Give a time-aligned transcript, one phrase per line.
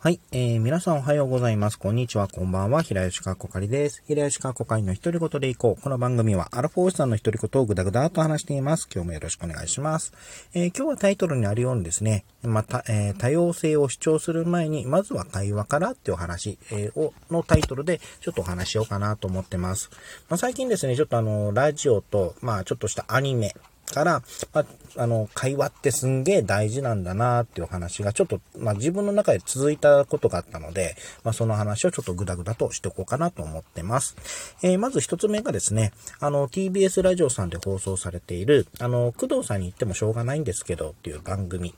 [0.00, 1.76] はい、えー、皆さんおはようございます。
[1.76, 2.82] こんにちは、こんばんは。
[2.82, 4.04] 平吉川こかりです。
[4.06, 5.82] 平吉川こかりの独り言でいこう。
[5.82, 8.88] この番組は、アルフォーシさんの独り言をぐだぐだと話しています。
[8.94, 10.12] 今日もよろしくお願いします。
[10.54, 19.90] えー、今日はタイトルにあるようにですね、また、えー、多様性を主張する前に、まずは会話からっていうお話、えー、を、のタイトルで、ちょっとお話しようかなと思ってます。
[20.28, 23.52] まあ、最近ですね、ちょっとあの、ラジオと、まあ、ちょっとしたアニメ、
[23.90, 24.66] から、まあ、
[24.96, 34.16] あの、会話ってすんげえ大事なんだなっていう話がちょっと、まあ、自分の中で続いたことがあったので、まあ、その話をちょっとグダグダとしておこうかなと思ってます。
[34.62, 41.74] えー、まず一つ目がですね、あの、TBS ラジオさんで放送されている、あの、工藤さんに言ってもしょうがないんですけどっていう番組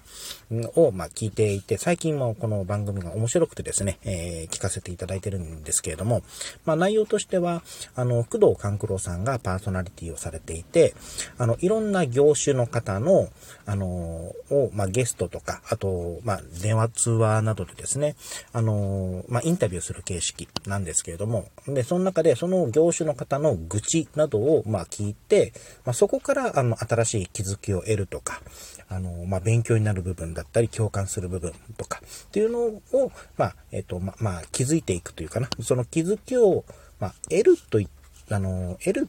[0.75, 6.23] を、まあ、聞いていて、最近もこの番組が面白くてですね、えー、聞かせていただいてるんですけれども、
[6.65, 7.63] まあ、内容としては、
[7.95, 10.95] あの、工藤官九郎さんがパーソナリティをされていて、
[11.39, 13.29] あの、いろんな業種の方の、
[13.67, 18.17] あの、を、まあ、ゲストとか、あと、まあ、電話通話などでですね、
[18.53, 25.53] あの、まあ、インタビューする形式なんですけれども、で、その中でその業種の方の愚痴などを、まあ、聞いて、
[25.85, 28.41] まあ、そこから、あの、新しい気づきを得るとか、
[28.89, 36.65] あの、まあ、勉強になる部分だったり、共感する部分とか、っていうのを、まあ、えっ、と、ま、まあ、気づいていくというかな、その気づきを、
[36.99, 37.89] まあ、得るとい
[38.33, 39.09] あの、得る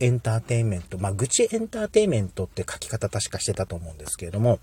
[0.00, 4.58] エンターテインメント、まあ、愚痴エンターテインメントって書き方確かしてたと思うんですけれども、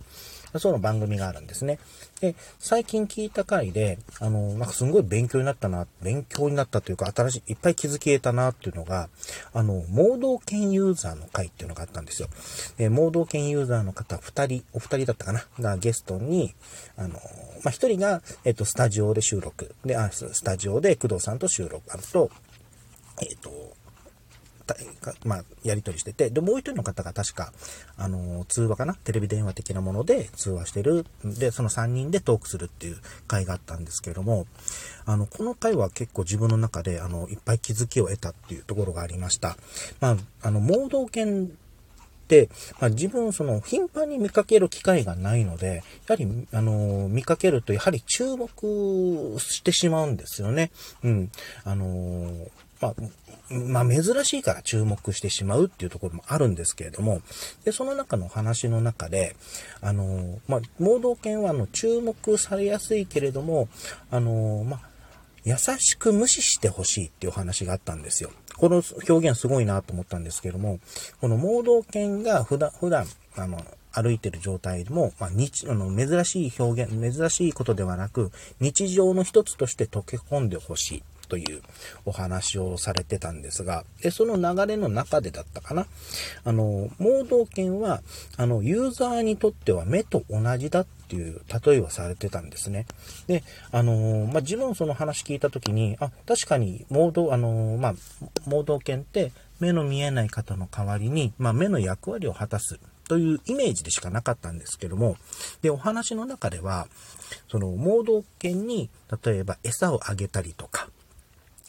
[0.60, 1.80] その番組があるんですね。
[2.22, 9.10] で、最近聞いた回で、あの、なんかすんごい勉強になったな、勉強になったというか、新しい、いっぱい気づき得たなっていうのが、
[9.54, 12.28] あの、盲導犬ユーザーの回っていうのがあったんですよ。
[12.78, 16.54] で、盲導犬ユーザーの方二人、お二人だったかながゲストに、
[16.98, 17.20] あの、
[17.64, 19.74] まあ、一人が、えっと、スタジオで収録。
[19.86, 21.82] で、あ、スタジオで工藤さんと収録。
[21.92, 22.30] あと、
[23.22, 23.73] えっと、
[25.26, 27.52] まあ、やり取りしてて、で、もう一人の方が確か、
[27.98, 28.96] あの、通話かな？
[28.96, 31.06] テレビ電話的なもので通話してる。
[31.24, 32.98] で、その3人でトークするっていう
[33.28, 34.48] 回があったんですけれども、
[35.06, 39.58] あの、この回は結構自分の中で、あの、いっぱい気づきを得たっていうところがありました。
[40.00, 42.50] まあ、あの、盲導犬って、
[42.80, 48.50] まあ、自分その頻繁に見かける機会がないので、やはり、あの、見かけるとやはり注目
[49.40, 50.72] してしまうんですよね。
[51.04, 51.32] うん。
[51.66, 52.34] あの、
[52.84, 57.22] まあ、まあ、珍しいから注目してしまうっていうところもあるんですけれども、
[57.64, 59.36] で、その中の話の中で、
[59.82, 63.70] あの、まあ、盲導犬はあの注目されやすいけれども、
[64.12, 64.82] あの、まあ、
[65.46, 68.32] 優しく無視してほしいっていう話があったんですよ。
[68.58, 70.80] この表現すごいなと思ったんですけども、
[71.20, 73.06] この盲導犬が普段、普段、
[73.36, 81.04] あの、歩いてる状態でも、まあ、日、あの、珍しい表現、珍しいことではなく、日常の一つとして溶け込んでほしい。
[81.28, 81.62] という
[82.06, 85.88] お話をされてたんですが、で、その流れの中でだったかな。
[86.44, 88.02] あの、盲導犬は、
[88.38, 92.86] あの、ユーザーにとっては目と同じだっていう例えをされてたんですね。
[93.28, 97.94] で、あの、まあ、自分その話聞いた時に、あ、確かに盲導、あの、まあ、
[98.46, 102.80] 盲導犬って目の見えない方の代わりに、まあ、目の役割を果たす。
[103.08, 105.18] というイメージでしかなかったんですけども、
[105.62, 106.88] で、お話の中では、
[107.50, 108.90] その、盲導犬に、
[109.24, 110.90] 例えば餌をあげたりとか、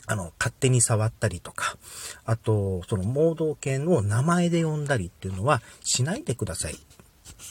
[0.07, 1.77] あの、勝手に触ったりとか、
[2.25, 6.77] あと、その盲導犬を名前で呼んだりっていうのはしないでくださいっ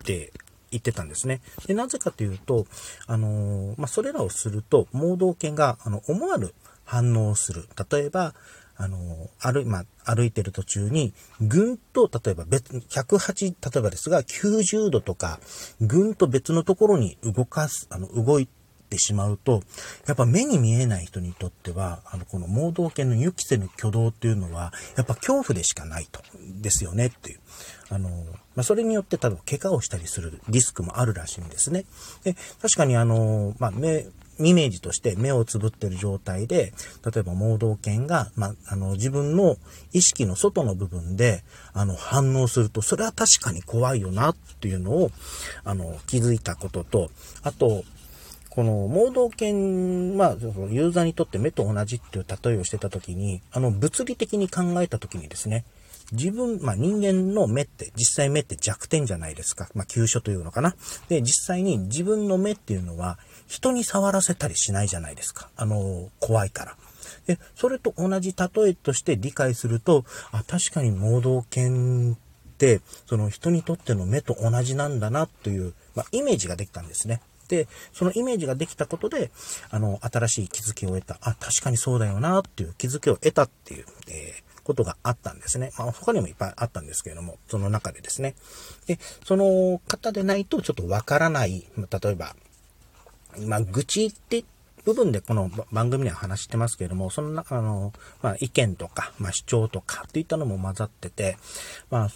[0.06, 0.32] て
[0.72, 1.42] 言ってたんですね。
[1.68, 2.66] で、なぜかというと、
[3.08, 6.54] あのまあ、それらをすると、盲導犬が、あの、思わぬ
[6.84, 7.68] 反応をする。
[7.92, 8.34] 例えば、
[8.76, 15.40] あの歩、まあ、歩いてる途中に、ぐんと、例えば別、108、例えばですが、90度とか、
[15.80, 18.50] ぐんと別のところに動かす、あの、動い
[18.94, 19.64] ってしまうと、
[20.08, 26.22] やっぱ目に見えない人にとっては、あの、この盲導犬の予期せぬ挙動っていうのは、やっぱ恐怖でしかないと、
[26.62, 27.40] ですよねっていう。
[27.90, 28.10] あの、
[28.56, 31.86] まあ、それによって多分怪我をしたりするリスクもあるらしいんですね。
[32.24, 34.06] で、確かにあの、まあ、目、
[34.40, 36.74] イメージとして目をつぶってる状態で、
[37.06, 39.58] 例えば盲導犬が、まあ、あの、自分の
[39.92, 41.44] 意識の外の部分で、
[41.74, 45.12] あの、反応すると、それは確かに怖いよなっていうのを、
[45.64, 47.12] あの、気づいたことと、
[47.44, 47.84] あと、
[48.54, 50.38] この盲導犬は、
[50.70, 55.66] ユーザーにとって目と同じっていう例えをしてた時に、あの、物理的に考えた時にですね、
[56.12, 59.70] 自分、まあ、人間の目って、実際目って弱点じゃないですか。
[59.74, 60.76] まあ、急所というのかな。
[61.10, 63.18] で、実際に自分の目っていうのは、
[63.48, 65.50] 人に触らせたりしないじゃないですか。
[65.56, 66.78] あの、怖いから。
[67.26, 72.18] で、それと同じ例えとして理解すると、あ、確かに盲導犬っ
[72.60, 77.20] て、その人にとっての目と同じなんだなという、まあ、イメージができたんですね。
[77.48, 79.32] で、そのイメージができたことで、
[79.70, 81.18] あの、新しい気づきを得た。
[81.22, 85.72] あ、確かにそうだよな、っていう気づきを得たっていう、えーことがあったんですね。
[85.78, 88.36] まあ、他にもいっぱいあったんですけれども、その中でですね。
[88.88, 92.36] で、その方でないとちょっとわからない、例えば、
[93.40, 94.46] まあ、愚痴って
[94.86, 101.38] 部分でこの番組では話してますけれども、その中の、まあ、意見とか、まあ、主張とかといったのも混ざってて、
[101.90, 102.10] まあ、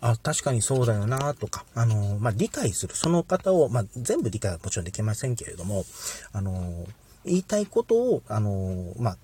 [0.00, 2.94] あ、確かにそうだよなとか、あの、まあ、理解する。
[2.94, 5.84] その方を、まあ、全部理解はもちろんできませんけれども、
[6.32, 6.86] あの、
[7.24, 9.16] 言いたいことを、あの、まあ、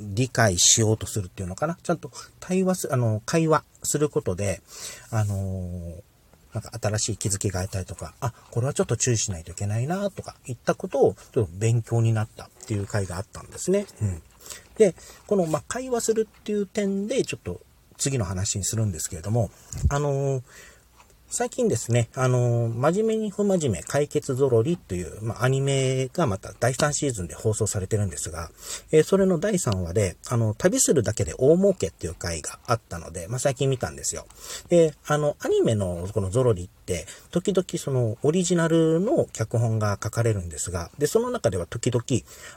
[0.00, 1.78] 理解しようとするっていうのかな。
[1.82, 2.10] ちゃんと
[2.40, 4.60] 対話す、あの、会話することで、
[5.10, 5.94] あの
[6.52, 13.86] なんか新しい気づきが得たりとか、あ、これはちょっと注意しないといけないなとか、いったことをちょっと勉強になったっていう回があったんですね。
[14.00, 14.22] うん。
[14.78, 14.94] で、
[15.26, 17.60] この、ま会話するっていう点で、ちょっと
[17.96, 19.50] 次の話にするんですけれども、
[19.88, 20.42] あのー
[21.36, 28.50] 最近ですね、あの、真面目に不真面目解決ぞろりという、まあ、アニメがまた第3シーズンで放送されてるんですが、
[28.92, 34.26] えー、それの第3話で、あの、旅するだけで大儲けっていう回があったので、まあ、最近見たんですよ。
[34.68, 36.83] で、あの、アニメのこのゾロリって、
[37.30, 42.04] 時々そのオリジナルの脚本が書かれるんですが、で、その中では時々、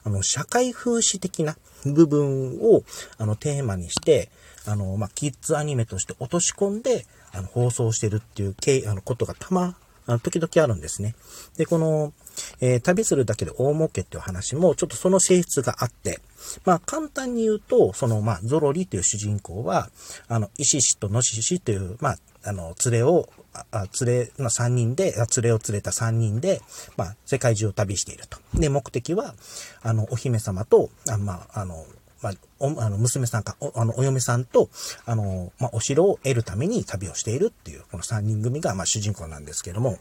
[0.04, 2.84] あの、社会風刺的な部分を、
[3.18, 4.30] あの、テーマにして、
[4.66, 11.16] あの、まあ、キッズアニメとして落とし込んで、あの、放送してるっていう経あのことがたま、あの、時々あるんですね。
[11.58, 12.14] で、この、
[12.62, 16.20] えー、旅するだけで大儲けっていう話も、ちょっとその性質があって、
[16.66, 19.90] まあ、簡単に言うと、その、まあ、ゾロリという主人公は、
[20.28, 23.30] あの、イシシとノシシという、まあ、あの、連れを、
[23.72, 26.62] あ連れの3人で、連れを連れた3人で、
[26.96, 28.38] まあ、世界中を旅していると。
[28.54, 29.36] で、目的は、
[29.82, 31.86] あの、お姫様と、あまあ、あの、
[32.28, 34.70] まあ、おあの娘さんか、おあのお嫁さんと、
[35.06, 39.98] あの、まあ、お城を得るために旅をしているっていう、この3人組が、まあ、主人公なんですけども、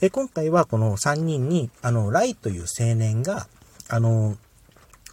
[0.00, 3.48] え今回はこの3人に、あの、ライという青年が、
[3.88, 4.36] あの、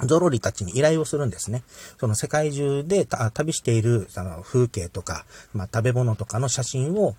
[0.01, 1.63] ゾロリたちに依頼をするんですね。
[1.99, 7.15] その世界中で旅しているその風景とか、まあ、食べ物とかの写真を、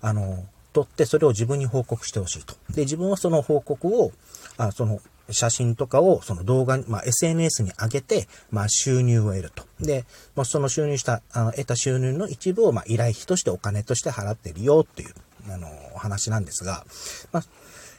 [0.00, 2.54] あの、撮ってそれを自分に報告してほしいと。
[2.70, 4.12] で、自分はその報告を、
[4.58, 9.64] あその写真とかをその動画、まあ、SNS に上げて、まあ、収入を得ると。
[9.80, 15.14] で、まあ、その収入した、あの、得た収入の一部を、まあ、依頼費としてお金として払ってるよっていう、
[15.48, 16.84] あの、お話なんですが、
[17.32, 17.44] まあ、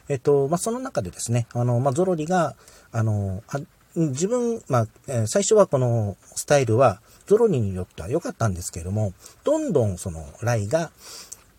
[0.08, 2.54] えっと、まあ、その中でですね、あの、まあ、ゾロリが、
[2.92, 3.60] あの、あ
[3.94, 9.12] 自分、まあ、えー、最初はこのスタイルは、ゾロリによっては良かったんですけれども、
[9.44, 10.90] どんどんその、ライが、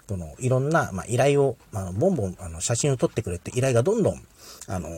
[0.07, 4.21] この、いろんな、まあ、依頼を、まあ、ボンボン、あの、写真を撮ってくれて依頼がどんどん、
[4.67, 4.89] あの、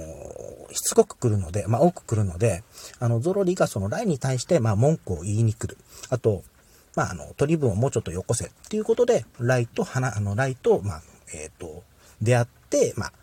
[0.73, 2.63] しつこく来るので、まあ、多く来るので、
[2.99, 5.77] あの、ゾロリがそのライに対して、まあ、文句を言いに来る。
[6.09, 6.43] あと、
[6.95, 11.01] まあ、あの、取り分をもうちょっとよこせっていうことで、ライと、花、あの、ライと、まあ、
[11.33, 11.83] えっ、ー、と、
[12.21, 13.13] 出会って、まあ、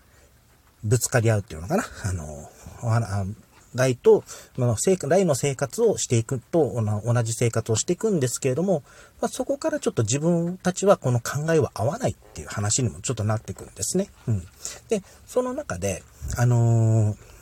[0.85, 1.85] ぶつかり合うっていうのかな。
[2.05, 2.51] あの、
[2.83, 3.27] お花、
[3.75, 4.25] ライと、
[4.57, 8.83] まあ、ライの生活をしていくと、同じ生活をしていくんですけれども、
[9.21, 14.09] まあ、そこからちょっと自分たちはこの考えは合わないっていう話にもちょっとなってくるんですね。
[14.27, 14.47] うん。
[14.89, 16.03] で、その中で、
[16.37, 17.38] あのー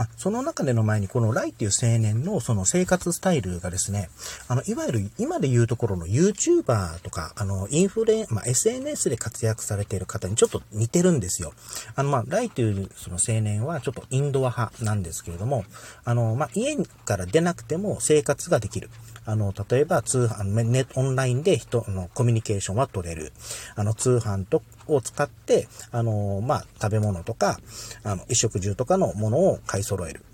[0.00, 4.08] まあ、その中での前に、このライっていう青年のその生活スタイルがですね、
[4.48, 11.52] あの、いわゆる今で言うところの YouTuber とか、あの、インフレ、まあ、SNS で活躍されている方にちょっと似てるんですよ。
[11.96, 15.66] あの、まあ、ライというその青年はちょっとインドア派なんですけれども、
[16.06, 16.74] あの、まあ、家
[17.04, 18.88] から出なくても生活ができる。
[19.26, 23.32] あの、例えば通販、ネ、オンラインで人のコミュニケーションは取れる。
[23.76, 24.62] あの、通販と、
[24.94, 27.58] を使って、あの、まあ、食べ物とか、
[28.02, 30.24] あの、衣食住とかのものを買い揃える。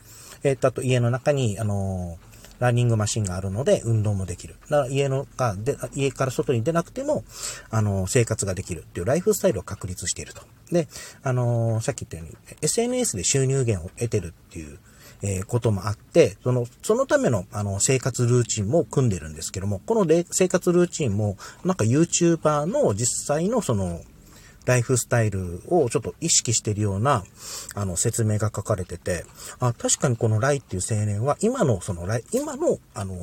[0.42, 2.18] えっ、と、あと家の中に、あの、
[2.58, 4.56] ランニングマシンがあるので運動もできる。
[4.70, 7.24] だから家のがで、家から外に出なくても、
[7.70, 10.42] あの、生活ができるっていうライフスタイルを確立していると。
[10.72, 10.88] で、
[11.22, 14.78] あの、さっき言ったように、SNS で収入源を得てるっていう
[15.22, 24.02] えー、こともあって、その、そのための、あの、生活ルーチンも組んでるんですけども、この生活ルーチンも、なんか YouTuber の実際のその、
[24.66, 27.24] ライフスタイルをちょっと意識しているような、
[27.74, 29.24] あの、説明が書かれてて、
[29.60, 33.14] あ、確かにこのライっていう青年は、今の、そのライ、今の、あの、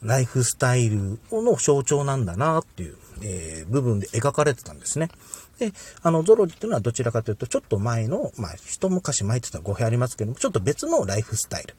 [0.00, 5.10] ライフスタイルの象徴なんだなっていう、えー、部分で描かれてたんですね。
[5.58, 11.74] で、あの、ゾロリっていうのはどちらかというと、ちょっと前の、まあ、一昔前って言ったら語弊ありますけども、ちょっと別のライフスタイル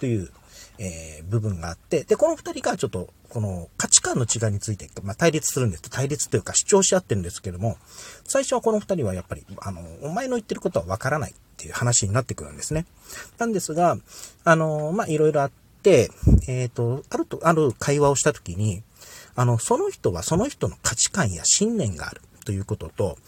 [0.00, 0.30] という、
[0.82, 5.82] えー、部分があって、で、この二人がちょっと、この価値観の違いについて、まあ、対立するんです。
[5.90, 7.76] 対立というか主張し合ってるんですけども、
[8.24, 12.86] 最初はこの二人はやっぱり、あの、お前の言ってることはわからないっていう話になってくるんですね。
[13.38, 13.98] なんですが、
[14.44, 15.50] あの、まあ、いろいろあっ
[15.82, 16.10] て、
[16.48, 18.82] えっ、ー、と、あると、ある会話をしたときに、
[19.36, 22.22] あの、その人はその人の価値観や信念がある。
[22.46, 23.18] ということと、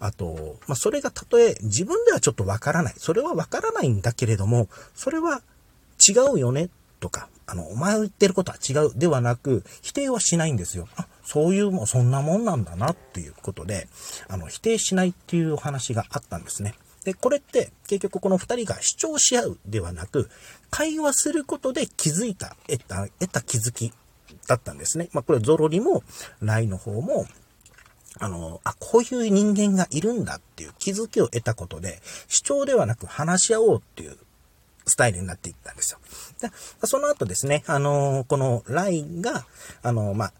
[0.00, 2.94] あと、まあ、それがたとえ自分ではちょっとわからない。
[2.96, 5.42] それはわからないんだけれども、それは
[6.06, 6.70] 違うよね
[7.04, 10.88] とか、あの、お前言ってることは違うではなく、否定はしないんですよ。
[10.96, 13.88] あ、そういうも、そんなもんなんだなっていうことで、
[14.26, 16.72] あの、否定しないっていうお話があったんですね。
[17.04, 20.30] で、これって結局この二人が主張し合うではなく、
[20.70, 23.92] 会話することで気づいた、得た、得た気づき
[24.46, 25.10] だったんですね。
[25.12, 26.02] まあ、これゾロリも
[26.40, 27.26] ライの方も、
[28.18, 34.16] あの、あ、こういう人間がいるんだっていう気づきを得たことで、主張ではなく話し合おうっていう
[34.86, 35.98] スタイルになっていったんですよ。
[36.40, 39.46] でその後ですね、あの、このライが、
[39.82, 40.32] あの、まあ、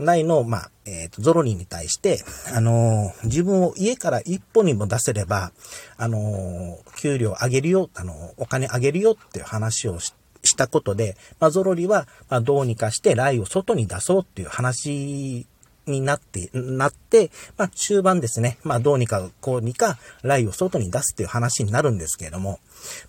[0.00, 5.52] ライの、まあ、えっ、ー、と、ゾロリに対して、あの自分を家から一歩にも出せれば、
[5.98, 10.14] あの給料上げるよ、あのお金上げるよっていう話をし
[10.56, 15.46] たことで、まあ、ゾロリは、ま、どうにかしてライを外に出そうっていう話
[15.86, 18.58] になって、なって、まあ、終盤ですね。
[18.62, 22.60] まあ、どうにか、こうにか、ライを外に出すっていう話になるんですけれども、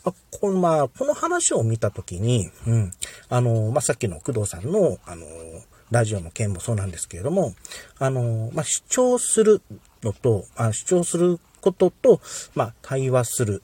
[0.04, 2.92] まあ、この、まあ、この話を見たときに、うん、
[3.30, 5.26] あの、まあ、さっきの工藤さんの、あの、
[5.92, 7.54] ラジオの件もそうなんですけれども、
[8.00, 9.62] あの、まあ、主張する
[10.04, 12.22] のと、あ主張することと、
[12.56, 13.62] まあ、対話する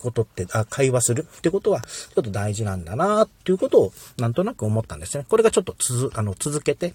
[0.00, 5.26] ことって、あ、会話するってことは、ちょっと大事なんだなっていうことを、なんとなく思ったんですね。
[5.28, 6.94] これがちょっとつあの、続けて、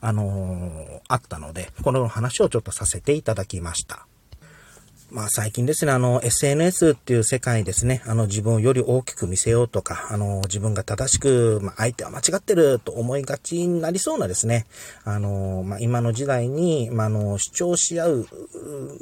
[0.00, 4.06] あのー、あったので、この話をちょっとさせていただきました。
[5.12, 14.64] まあ最近ですね、あの SNS っていう世界ですね、あの自分をより大きく見せようとか、あの自分が正しく、まあ相手は間違ってると思いがちになりそうなですね、
[15.04, 18.26] あの、まあ今の時代に、まあの主張し合う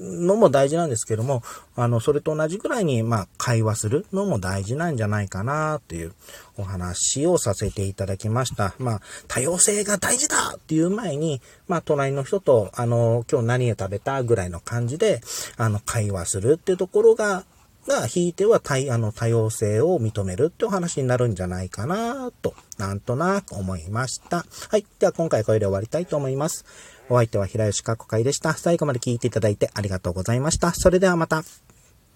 [0.00, 1.44] のも大事なんですけども、
[1.76, 6.12] あの、それと同じくらいに、まあ会話するのも大事なんじゃないかなっていう
[6.56, 8.74] お話をさせていただきました。
[8.78, 15.20] まあ多様性が大事だっていう前に、まあ隣の人と、あの、今日何を食べたぐらいの感じで、
[15.56, 17.44] あの、会話するっていうところが、
[17.86, 24.44] が、ひいては対あの多様性を認めるってお話になるんじゃないかなと、なんとなく思いました。
[24.68, 24.86] はい。
[24.98, 26.64] では今回これで終わりたいと思います。
[27.08, 28.54] お相手は平吉かこかいでした。
[28.54, 30.72] 最後まで聞いていただいてありがとうございました。
[30.72, 31.42] それではまた。